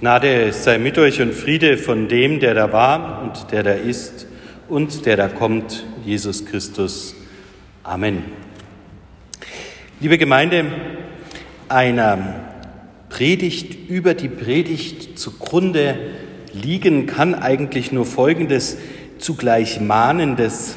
[0.00, 4.28] Gnade sei mit euch und Friede von dem, der da war und der da ist
[4.68, 7.16] und der da kommt, Jesus Christus.
[7.82, 8.22] Amen.
[9.98, 10.66] Liebe Gemeinde,
[11.68, 12.44] einer
[13.08, 15.96] Predigt über die Predigt zugrunde
[16.52, 18.78] liegen kann eigentlich nur Folgendes
[19.18, 20.76] zugleich mahnendes,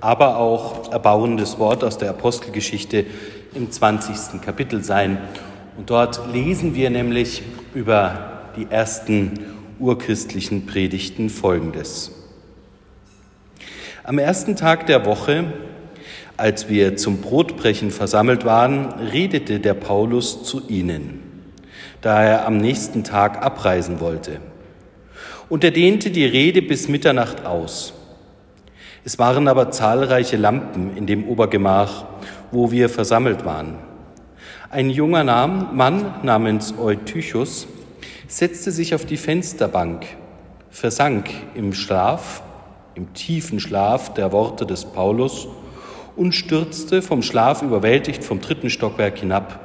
[0.00, 3.04] aber auch erbauendes Wort aus der Apostelgeschichte
[3.54, 4.40] im 20.
[4.40, 5.18] Kapitel sein.
[5.76, 7.42] Und dort lesen wir nämlich
[7.74, 9.38] über die ersten
[9.78, 12.12] urchristlichen Predigten folgendes.
[14.04, 15.52] Am ersten Tag der Woche,
[16.36, 21.20] als wir zum Brotbrechen versammelt waren, redete der Paulus zu ihnen,
[22.00, 24.40] da er am nächsten Tag abreisen wollte.
[25.48, 27.94] Und er dehnte die Rede bis Mitternacht aus.
[29.04, 32.04] Es waren aber zahlreiche Lampen in dem Obergemach,
[32.50, 33.74] wo wir versammelt waren.
[34.70, 37.66] Ein junger Mann namens Eutychus
[38.32, 40.06] setzte sich auf die Fensterbank,
[40.70, 42.42] versank im Schlaf,
[42.94, 45.48] im tiefen Schlaf der Worte des Paulus
[46.16, 49.60] und stürzte vom Schlaf überwältigt vom dritten Stockwerk hinab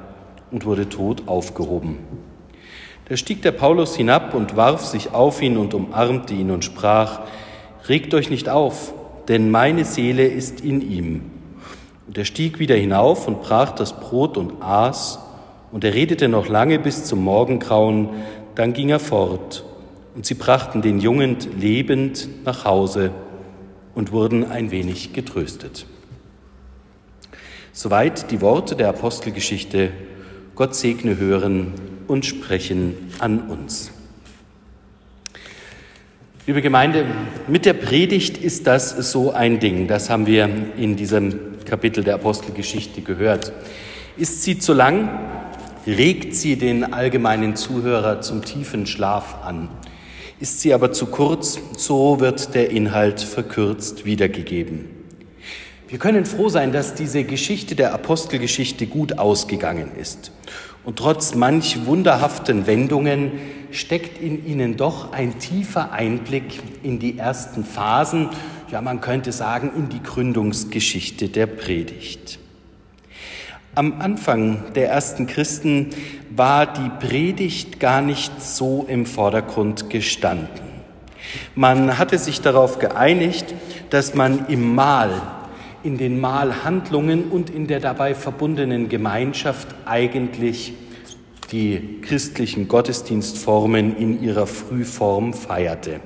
[0.51, 1.99] und wurde tot aufgehoben.
[3.07, 7.21] Da stieg der Paulus hinab und warf sich auf ihn und umarmte ihn und sprach,
[7.87, 8.93] Regt euch nicht auf,
[9.29, 11.31] denn meine Seele ist in ihm.
[12.05, 15.19] Und er stieg wieder hinauf und brach das Brot und aß,
[15.71, 18.09] und er redete noch lange bis zum Morgengrauen,
[18.57, 19.63] dann ging er fort,
[20.15, 23.11] und sie brachten den Jungen lebend nach Hause
[23.93, 25.85] und wurden ein wenig getröstet.
[27.71, 29.91] Soweit die Worte der Apostelgeschichte.
[30.55, 31.73] Gott segne hören
[32.07, 33.91] und sprechen an uns.
[36.47, 37.05] Liebe Gemeinde,
[37.47, 39.87] mit der Predigt ist das so ein Ding.
[39.87, 43.51] Das haben wir in diesem Kapitel der Apostelgeschichte gehört.
[44.17, 45.36] Ist sie zu lang,
[45.87, 49.69] regt sie den allgemeinen Zuhörer zum tiefen Schlaf an.
[50.39, 54.89] Ist sie aber zu kurz, so wird der Inhalt verkürzt wiedergegeben.
[55.87, 60.31] Wir können froh sein, dass diese Geschichte der Apostelgeschichte gut ausgegangen ist.
[60.83, 63.31] Und trotz manch wunderhaften Wendungen
[63.71, 68.29] steckt in ihnen doch ein tiefer Einblick in die ersten Phasen,
[68.69, 72.39] ja man könnte sagen in die Gründungsgeschichte der Predigt.
[73.77, 75.91] Am Anfang der ersten Christen
[76.35, 80.65] war die Predigt gar nicht so im Vordergrund gestanden.
[81.53, 83.53] Man hatte sich darauf geeinigt,
[83.91, 85.21] dass man im Mahl,
[85.83, 90.73] in den Mahlhandlungen und in der dabei verbundenen Gemeinschaft eigentlich
[91.51, 95.99] die christlichen Gottesdienstformen in ihrer Frühform feierte.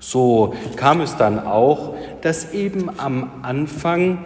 [0.00, 4.18] So kam es dann auch, dass eben am Anfang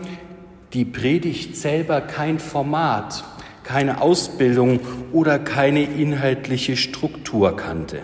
[0.72, 3.24] die Predigt selber kein Format,
[3.64, 4.80] keine Ausbildung
[5.12, 8.02] oder keine inhaltliche Struktur kannte.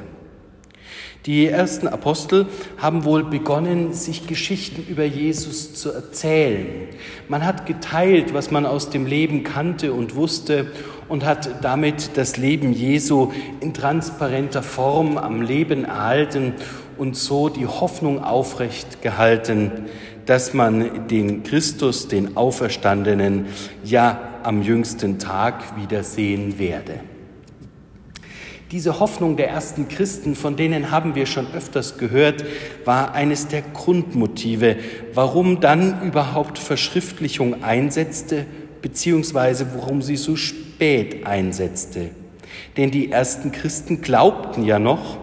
[1.26, 6.66] Die ersten Apostel haben wohl begonnen, sich Geschichten über Jesus zu erzählen.
[7.28, 10.70] Man hat geteilt, was man aus dem Leben kannte und wusste
[11.08, 16.52] und hat damit das Leben Jesu in transparenter Form am Leben erhalten
[16.98, 19.72] und so die Hoffnung aufrecht gehalten,
[20.26, 23.46] dass man den Christus, den Auferstandenen,
[23.84, 27.00] ja am jüngsten Tag wiedersehen werde.
[28.70, 32.44] Diese Hoffnung der ersten Christen, von denen haben wir schon öfters gehört,
[32.84, 34.76] war eines der Grundmotive,
[35.12, 38.46] warum dann überhaupt Verschriftlichung einsetzte,
[38.82, 42.10] beziehungsweise warum sie so spät einsetzte.
[42.76, 45.18] Denn die ersten Christen glaubten ja noch,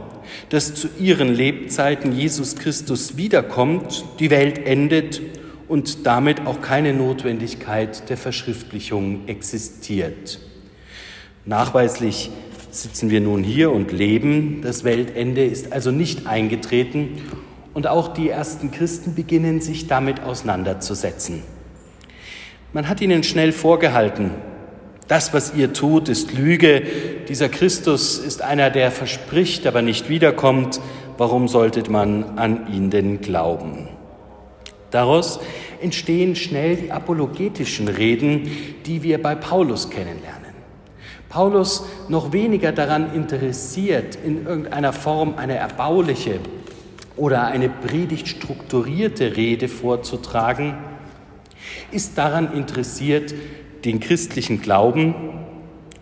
[0.51, 5.21] dass zu ihren Lebzeiten Jesus Christus wiederkommt, die Welt endet
[5.69, 10.41] und damit auch keine Notwendigkeit der Verschriftlichung existiert.
[11.45, 12.31] Nachweislich
[12.69, 14.61] sitzen wir nun hier und leben.
[14.61, 17.21] Das Weltende ist also nicht eingetreten
[17.73, 21.43] und auch die ersten Christen beginnen sich damit auseinanderzusetzen.
[22.73, 24.31] Man hat ihnen schnell vorgehalten,
[25.07, 26.83] das, was ihr tut, ist Lüge.
[27.27, 30.79] Dieser Christus ist einer, der verspricht, aber nicht wiederkommt.
[31.17, 33.89] Warum sollte man an ihn denn glauben?
[34.89, 35.39] Daraus
[35.81, 38.51] entstehen schnell die apologetischen Reden,
[38.85, 40.41] die wir bei Paulus kennenlernen.
[41.29, 46.39] Paulus noch weniger daran interessiert, in irgendeiner Form eine erbauliche
[47.15, 50.75] oder eine predigt strukturierte Rede vorzutragen,
[51.91, 53.33] ist daran interessiert,
[53.85, 55.15] den christlichen Glauben,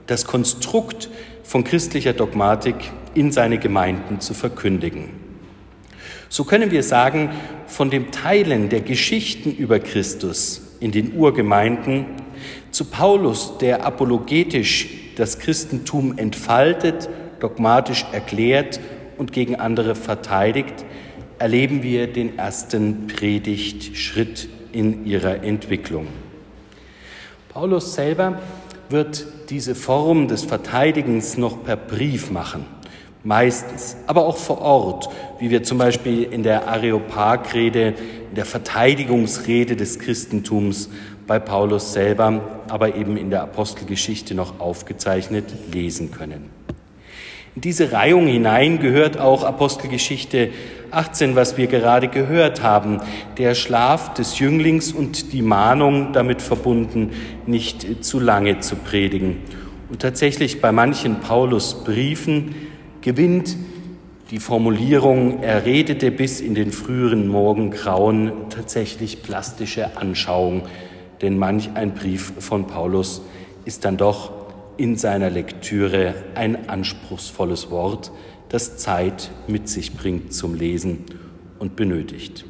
[0.07, 1.09] das Konstrukt
[1.43, 2.75] von christlicher Dogmatik
[3.15, 5.09] in seine Gemeinden zu verkündigen.
[6.29, 7.31] So können wir sagen,
[7.67, 12.05] von dem Teilen der Geschichten über Christus in den Urgemeinden
[12.71, 17.09] zu Paulus, der apologetisch das Christentum entfaltet,
[17.39, 18.79] dogmatisch erklärt
[19.17, 20.85] und gegen andere verteidigt,
[21.39, 26.07] erleben wir den ersten Predigtschritt in ihrer Entwicklung.
[27.49, 28.39] Paulus selber
[28.89, 32.63] wird diese Form des Verteidigens noch per Brief machen,
[33.23, 35.09] meistens, aber auch vor Ort,
[35.39, 37.95] wie wir zum Beispiel in der Areopagrede,
[38.29, 40.89] in der Verteidigungsrede des Christentums
[41.25, 46.58] bei Paulus selber, aber eben in der Apostelgeschichte noch aufgezeichnet lesen können.
[47.55, 50.49] In diese Reihung hinein gehört auch Apostelgeschichte
[50.91, 52.99] 18, was wir gerade gehört haben,
[53.37, 57.11] der Schlaf des Jünglings und die Mahnung damit verbunden,
[57.47, 59.37] nicht zu lange zu predigen.
[59.89, 62.55] Und tatsächlich bei manchen Paulus-Briefen
[63.01, 63.57] gewinnt
[64.29, 70.63] die Formulierung, er redete bis in den früheren Morgengrauen, tatsächlich plastische Anschauung,
[71.23, 73.23] denn manch ein Brief von Paulus
[73.65, 74.38] ist dann doch
[74.79, 78.11] in seiner Lektüre ein anspruchsvolles Wort,
[78.47, 81.05] das Zeit mit sich bringt zum Lesen
[81.59, 82.45] und benötigt.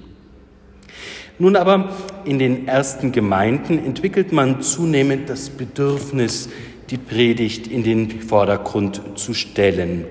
[1.39, 1.89] Nun aber
[2.25, 6.49] in den ersten Gemeinden entwickelt man zunehmend das Bedürfnis,
[6.89, 10.05] die Predigt in den Vordergrund zu stellen.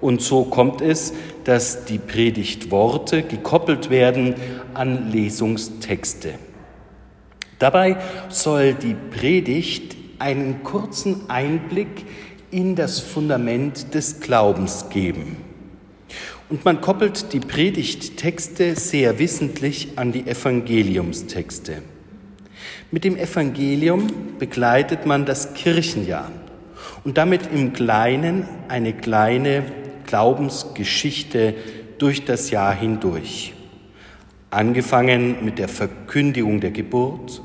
[0.00, 1.14] Und so kommt es,
[1.44, 4.34] dass die Predigtworte gekoppelt werden
[4.74, 6.34] an Lesungstexte.
[7.58, 7.96] Dabei
[8.28, 12.06] soll die Predigt einen kurzen Einblick
[12.52, 15.36] in das Fundament des Glaubens geben.
[16.48, 21.82] Und man koppelt die Predigttexte sehr wissentlich an die Evangeliumstexte.
[22.92, 24.06] Mit dem Evangelium
[24.38, 26.30] begleitet man das Kirchenjahr
[27.04, 29.64] und damit im Kleinen eine kleine
[30.06, 31.54] Glaubensgeschichte
[31.98, 33.54] durch das Jahr hindurch.
[34.50, 37.42] Angefangen mit der Verkündigung der Geburt,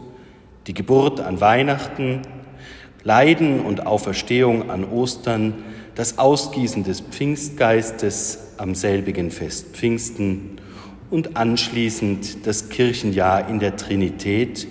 [0.67, 2.21] die Geburt an Weihnachten,
[3.07, 5.63] Leiden und Auferstehung an Ostern,
[5.95, 10.57] das Ausgießen des Pfingstgeistes am selbigen Fest Pfingsten
[11.09, 14.67] und anschließend das Kirchenjahr in der Trinität,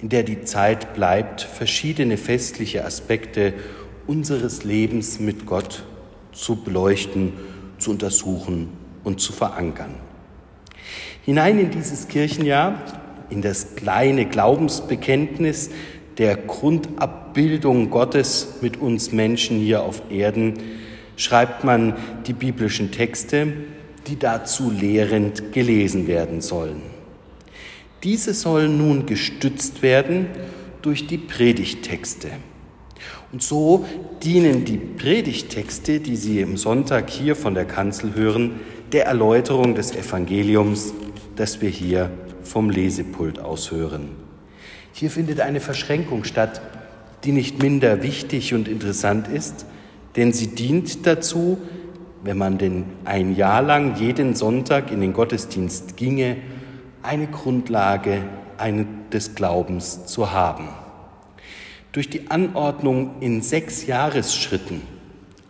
[0.00, 3.52] in der die Zeit bleibt, verschiedene festliche Aspekte
[4.06, 5.82] unseres Lebens mit Gott
[6.30, 7.32] zu beleuchten,
[7.78, 8.68] zu untersuchen
[9.02, 9.96] und zu verankern.
[11.24, 12.80] Hinein in dieses Kirchenjahr,
[13.28, 15.70] in das kleine Glaubensbekenntnis,
[16.18, 20.54] der Grundabbildung Gottes mit uns Menschen hier auf Erden
[21.16, 21.94] schreibt man
[22.26, 23.52] die biblischen Texte,
[24.06, 26.82] die dazu lehrend gelesen werden sollen.
[28.02, 30.26] Diese sollen nun gestützt werden
[30.82, 32.28] durch die Predigttexte.
[33.30, 33.86] Und so
[34.22, 38.60] dienen die Predigttexte, die Sie im Sonntag hier von der Kanzel hören,
[38.90, 40.92] der Erläuterung des Evangeliums,
[41.36, 42.10] das wir hier
[42.42, 44.21] vom Lesepult aus hören.
[44.92, 46.60] Hier findet eine Verschränkung statt,
[47.24, 49.66] die nicht minder wichtig und interessant ist,
[50.16, 51.58] denn sie dient dazu,
[52.22, 56.36] wenn man denn ein Jahr lang jeden Sonntag in den Gottesdienst ginge,
[57.02, 58.22] eine Grundlage
[59.12, 60.68] des Glaubens zu haben.
[61.90, 64.82] Durch die Anordnung in sechs Jahresschritten,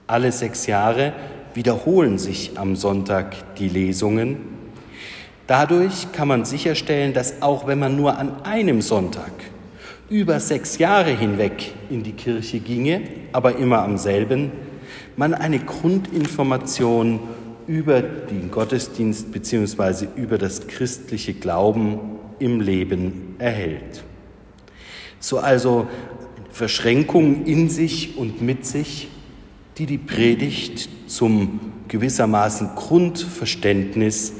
[0.07, 1.13] alle sechs Jahre
[1.55, 4.39] wiederholen sich am Sonntag die Lesungen,
[5.53, 9.33] Dadurch kann man sicherstellen, dass auch wenn man nur an einem Sonntag
[10.09, 13.03] über sechs Jahre hinweg in die Kirche ginge,
[13.33, 14.51] aber immer am selben,
[15.15, 17.21] man eine Grundinformation
[17.67, 20.07] über den Gottesdienst bzw.
[20.17, 22.01] über das christliche Glauben
[22.39, 24.05] im Leben erhält.
[25.21, 25.87] So also
[26.51, 29.09] Verschränkung in sich und mit sich,
[29.77, 34.33] die die Predigt zum gewissermaßen Grundverständnis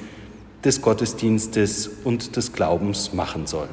[0.65, 3.69] des Gottesdienstes und des Glaubens machen soll.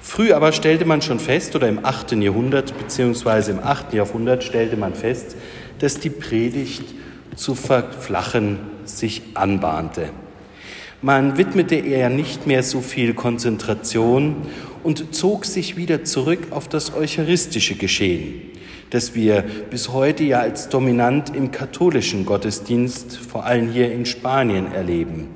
[0.00, 2.12] Früh aber stellte man schon fest, oder im 8.
[2.12, 3.92] Jahrhundert beziehungsweise im 8.
[3.92, 5.36] Jahrhundert stellte man fest,
[5.80, 6.84] dass die Predigt
[7.36, 10.10] zu verflachen sich anbahnte.
[11.02, 14.36] Man widmete eher nicht mehr so viel Konzentration
[14.82, 18.57] und zog sich wieder zurück auf das eucharistische Geschehen
[18.90, 24.72] das wir bis heute ja als dominant im katholischen Gottesdienst, vor allem hier in Spanien,
[24.72, 25.28] erleben.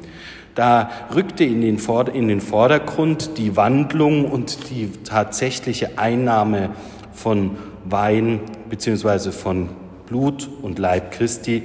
[0.54, 1.78] Da rückte in den,
[2.12, 6.70] in den Vordergrund die Wandlung und die tatsächliche Einnahme
[7.14, 9.70] von Wein beziehungsweise von
[10.06, 11.64] Blut und Leib Christi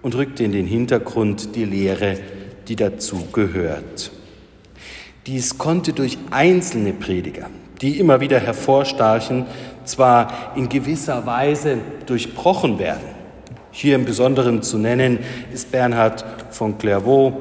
[0.00, 2.18] und rückte in den Hintergrund die Lehre,
[2.68, 4.10] die dazu gehört.
[5.26, 7.48] Dies konnte durch einzelne Prediger,
[7.80, 9.46] die immer wieder hervorstachen,
[9.84, 13.02] zwar in gewisser Weise durchbrochen werden.
[13.70, 15.20] Hier im Besonderen zu nennen
[15.52, 17.32] ist Bernhard von Clairvaux,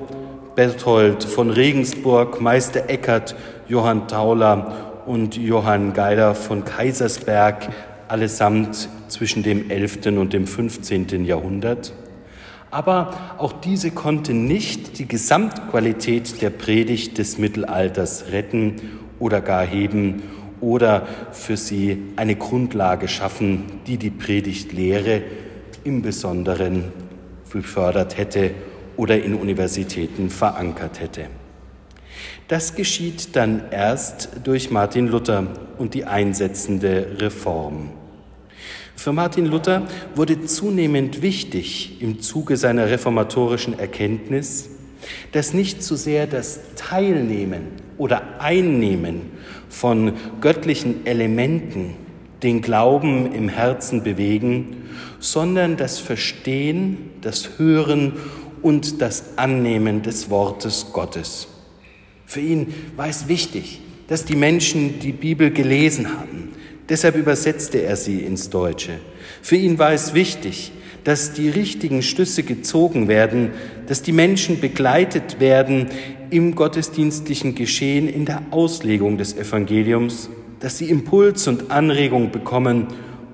[0.56, 3.36] Berthold von Regensburg, Meister Eckert,
[3.68, 7.70] Johann Tauler und Johann Geiler von Kaisersberg
[8.08, 10.06] allesamt zwischen dem 11.
[10.18, 11.26] und dem 15.
[11.26, 11.94] Jahrhundert.
[12.70, 18.76] Aber auch diese konnte nicht die Gesamtqualität der Predigt des Mittelalters retten
[19.20, 20.24] oder gar heben
[20.62, 25.24] oder für sie eine Grundlage schaffen, die die Predigtlehre
[25.84, 26.92] im Besonderen
[27.52, 28.52] gefördert hätte
[28.98, 31.28] oder in Universitäten verankert hätte.
[32.48, 37.92] Das geschieht dann erst durch Martin Luther und die einsetzende Reform.
[38.96, 44.70] Für Martin Luther wurde zunehmend wichtig im Zuge seiner reformatorischen Erkenntnis,
[45.32, 47.68] dass nicht so sehr das Teilnehmen
[47.98, 49.22] oder Einnehmen
[49.70, 51.96] von göttlichen Elementen
[52.44, 54.90] den Glauben im Herzen bewegen,
[55.20, 58.14] sondern das Verstehen, das Hören
[58.62, 61.48] und das Annehmen des Wortes Gottes.
[62.26, 66.52] Für ihn war es wichtig, dass die Menschen die Bibel gelesen haben,
[66.92, 69.00] Deshalb übersetzte er sie ins Deutsche.
[69.42, 73.52] Für ihn war es wichtig, dass die richtigen Schlüsse gezogen werden,
[73.88, 75.88] dass die Menschen begleitet werden
[76.30, 80.30] im gottesdienstlichen Geschehen, in der Auslegung des Evangeliums,
[80.60, 82.88] dass sie Impuls und Anregung bekommen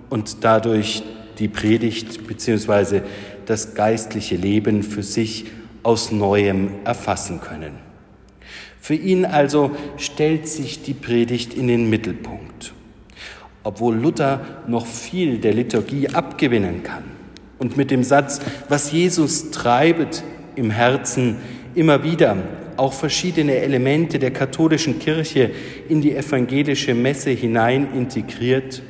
[0.09, 1.03] und dadurch
[1.39, 3.01] die Predigt bzw.
[3.45, 5.45] das geistliche Leben für sich
[5.83, 7.73] aus neuem erfassen können.
[8.79, 12.73] Für ihn also stellt sich die Predigt in den Mittelpunkt
[13.67, 17.16] obwohl Luther noch viel der Liturgie abgewinnen kann
[17.59, 20.23] und mit dem Satz, was Jesus treibet
[20.55, 21.37] im Herzen,
[21.75, 22.37] immer wieder
[22.77, 25.51] auch verschiedene Elemente der katholischen Kirche
[25.89, 28.83] in die evangelische Messe hinein integriert,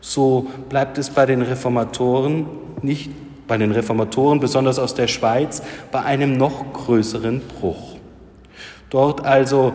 [0.00, 2.46] so bleibt es bei den Reformatoren
[2.82, 3.10] nicht
[3.46, 7.96] bei den Reformatoren, besonders aus der Schweiz, bei einem noch größeren Bruch.
[8.90, 9.72] Dort also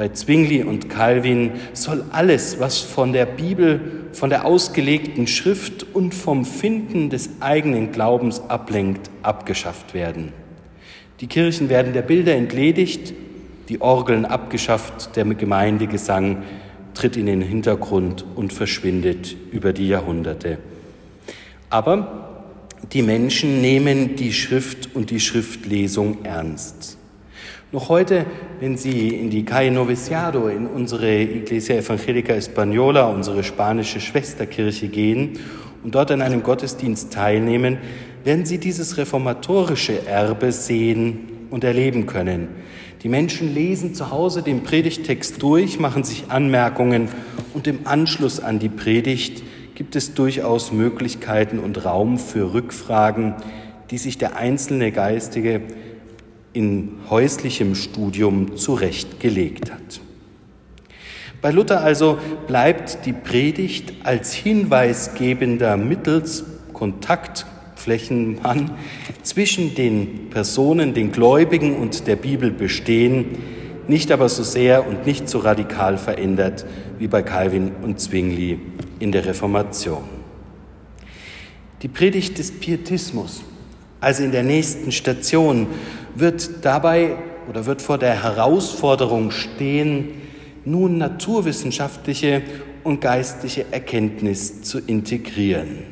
[0.00, 6.14] bei Zwingli und Calvin soll alles, was von der Bibel, von der ausgelegten Schrift und
[6.14, 10.32] vom Finden des eigenen Glaubens ablenkt, abgeschafft werden.
[11.20, 13.12] Die Kirchen werden der Bilder entledigt,
[13.68, 16.44] die Orgeln abgeschafft, der Gemeindegesang
[16.94, 20.56] tritt in den Hintergrund und verschwindet über die Jahrhunderte.
[21.68, 22.46] Aber
[22.94, 26.96] die Menschen nehmen die Schrift und die Schriftlesung ernst.
[27.72, 28.26] Noch heute,
[28.58, 35.38] wenn Sie in die Calle Noviciado, in unsere Iglesia Evangelica Española, unsere spanische Schwesterkirche gehen
[35.84, 37.78] und dort an einem Gottesdienst teilnehmen,
[38.24, 42.48] werden Sie dieses reformatorische Erbe sehen und erleben können.
[43.04, 47.08] Die Menschen lesen zu Hause den Predigtext durch, machen sich Anmerkungen
[47.54, 49.44] und im Anschluss an die Predigt
[49.76, 53.36] gibt es durchaus Möglichkeiten und Raum für Rückfragen,
[53.92, 55.62] die sich der einzelne Geistige
[56.52, 60.00] in häuslichem Studium zurechtgelegt hat.
[61.42, 68.72] Bei Luther also bleibt die Predigt als hinweisgebender mittels Kontaktflächenmann
[69.22, 73.38] zwischen den Personen, den Gläubigen und der Bibel bestehen,
[73.88, 76.66] nicht aber so sehr und nicht so radikal verändert
[76.98, 78.58] wie bei Calvin und Zwingli
[78.98, 80.04] in der Reformation.
[81.82, 83.42] Die Predigt des Pietismus,
[84.00, 85.66] also in der nächsten Station,
[86.14, 87.16] wird dabei
[87.48, 90.12] oder wird vor der Herausforderung stehen,
[90.64, 92.42] nun naturwissenschaftliche
[92.84, 95.84] und geistliche Erkenntnis zu integrieren.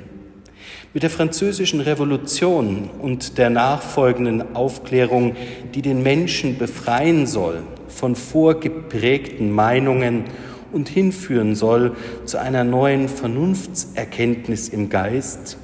[0.94, 5.36] Mit der französischen Revolution und der nachfolgenden Aufklärung,
[5.74, 10.24] die den Menschen befreien soll von vorgeprägten Meinungen
[10.72, 15.58] und hinführen soll zu einer neuen Vernunftserkenntnis im Geist,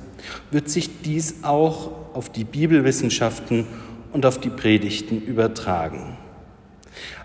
[0.50, 3.66] wird sich dies auch auf die Bibelwissenschaften
[4.12, 6.16] und auf die Predigten übertragen.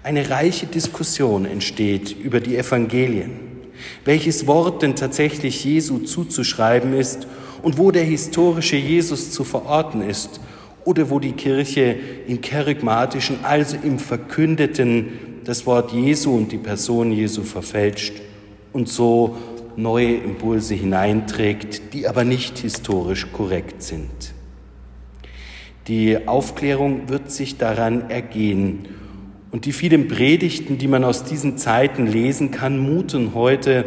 [0.04, 3.32] Eine reiche Diskussion entsteht über die Evangelien,
[4.06, 7.28] welches Wort denn tatsächlich Jesu zuzuschreiben ist
[7.62, 10.40] und wo der historische Jesus zu verorten ist
[10.86, 11.96] oder wo die Kirche
[12.28, 15.08] im Kerygmatischen, also im Verkündeten,
[15.44, 18.14] das Wort Jesu und die Person Jesu verfälscht
[18.74, 19.38] und so
[19.76, 24.34] neue Impulse hineinträgt, die aber nicht historisch korrekt sind.
[25.90, 28.86] Die Aufklärung wird sich daran ergehen.
[29.50, 33.86] Und die vielen Predigten, die man aus diesen Zeiten lesen kann, muten heute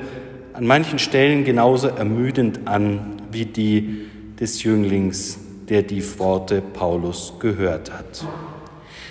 [0.52, 4.06] an manchen Stellen genauso ermüdend an wie die
[4.40, 8.26] des Jünglings, der die Worte Paulus gehört hat.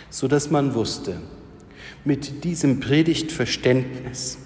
[0.10, 1.22] So dass man wusste,
[2.04, 4.38] mit diesem Predigtverständnis,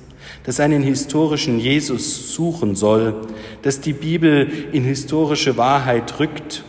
[0.44, 3.16] das einen historischen Jesus suchen soll,
[3.64, 6.64] dass die Bibel in historische Wahrheit rückt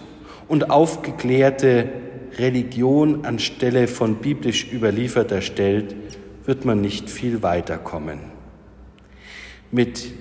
[0.48, 1.88] und aufgeklärte
[2.38, 5.94] Religion anstelle von biblisch überlieferter stellt,
[6.44, 8.18] wird man nicht viel weiterkommen.
[9.70, 10.12] Mit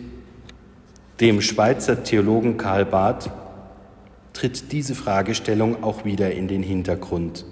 [1.19, 3.29] Dem Schweizer Theologen Karl Barth
[4.33, 7.45] tritt diese Fragestellung auch wieder in den Hintergrund.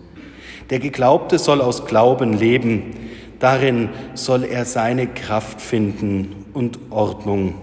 [0.69, 2.93] Der Geglaubte soll aus Glauben leben,
[3.39, 7.55] darin soll er seine Kraft finden und Ordnung,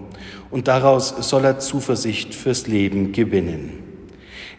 [0.51, 3.90] und daraus soll er Zuversicht fürs Leben gewinnen.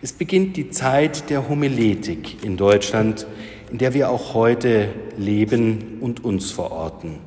[0.04, 3.28] Es beginnt die Zeit der Homiletik in Deutschland,
[3.72, 7.20] in der wir auch heute leben und uns verorten.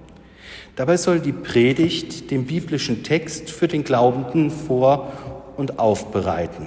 [0.74, 5.12] Dabei soll die Predigt den biblischen Text für den Glaubenden vor-
[5.56, 6.66] und aufbereiten.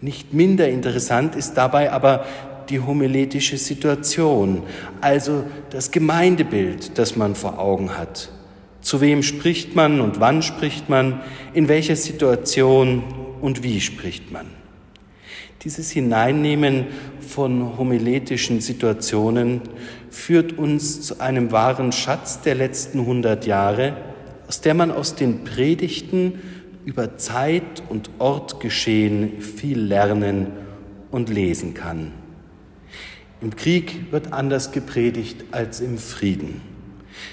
[0.00, 2.26] Nicht minder interessant ist dabei aber
[2.68, 4.64] die homiletische Situation,
[5.00, 8.30] also das Gemeindebild, das man vor Augen hat.
[8.80, 11.20] Zu wem spricht man und wann spricht man,
[11.54, 13.04] in welcher Situation
[13.40, 14.57] und wie spricht man.
[15.64, 16.86] Dieses Hineinnehmen
[17.20, 19.60] von homiletischen Situationen
[20.08, 23.96] führt uns zu einem wahren Schatz der letzten hundert Jahre,
[24.46, 26.40] aus der man aus den Predigten
[26.84, 30.46] über Zeit und Ort geschehen viel lernen
[31.10, 32.12] und lesen kann.
[33.40, 36.60] Im Krieg wird anders gepredigt als im Frieden.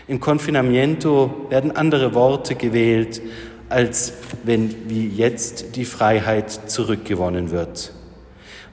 [0.08, 3.22] Im Confinamiento werden andere Worte gewählt,
[3.70, 4.14] als
[4.44, 7.95] wenn wie jetzt die Freiheit zurückgewonnen wird.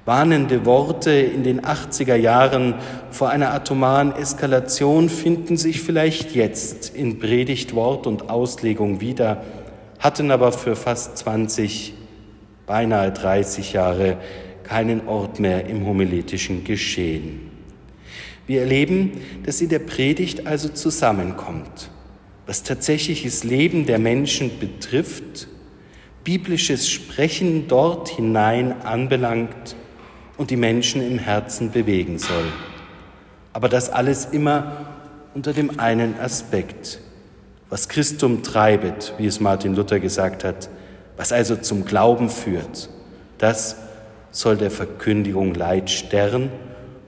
[0.05, 2.75] Warnende Worte in den 80er Jahren
[3.13, 9.45] vor einer atomaren Eskalation finden sich vielleicht jetzt in Predigt, Wort und Auslegung wieder,
[10.01, 11.95] hatten aber für fast 20,
[12.67, 14.17] beinahe 30 Jahre
[14.65, 17.53] keinen Ort mehr im homiletischen Geschehen.
[18.49, 21.91] Wir erleben, dass in der Predigt also zusammenkommt,
[22.47, 25.47] was tatsächliches Leben der Menschen betrifft,
[26.25, 29.77] biblisches Sprechen dort hinein anbelangt
[30.43, 32.47] und die Menschen im Herzen bewegen soll.
[33.53, 34.87] Aber das alles immer
[35.35, 36.99] unter dem einen Aspekt,
[37.71, 40.69] was Christum treibet, wie es Martin Luther gesagt hat,
[41.17, 42.91] was also zum Glauben führt,
[43.39, 43.77] das
[44.33, 46.51] soll der Verkündigung Leitstern,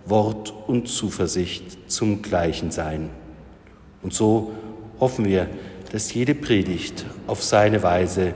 [0.07, 3.11] Wort und Zuversicht zum Gleichen sein.
[4.01, 4.53] Und so
[5.01, 5.49] hoffen wir,
[5.91, 8.33] dass jede Predigt auf seine Weise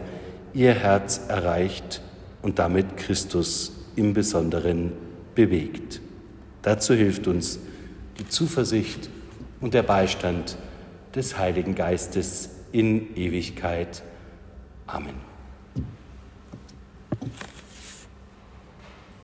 [0.55, 2.03] ihr Herz erreicht
[2.43, 4.93] und damit Christus im Besonderen
[5.35, 6.01] bewegt.
[6.63, 7.59] Dazu hilft uns
[8.19, 9.11] die Zuversicht
[9.61, 10.57] und der Beistand
[11.15, 14.03] des Heiligen Geistes in Ewigkeit.
[14.87, 15.28] Amen.